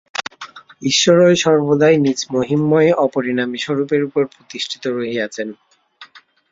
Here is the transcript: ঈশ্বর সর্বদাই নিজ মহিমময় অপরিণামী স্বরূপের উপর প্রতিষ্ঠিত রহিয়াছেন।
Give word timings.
ঈশ্বর 0.81 1.15
সর্বদাই 1.43 1.95
নিজ 1.97 2.19
মহিমময় 2.33 2.91
অপরিণামী 3.05 3.57
স্বরূপের 3.57 4.01
উপর 4.03 4.23
প্রতিষ্ঠিত 4.33 4.83
রহিয়াছেন। 4.89 5.47